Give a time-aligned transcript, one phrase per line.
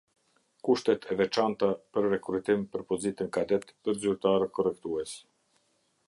[0.67, 1.67] Kushtet e veçanta
[1.97, 5.13] për rekrutim për pozitën kadet për zyrtarë korrektues.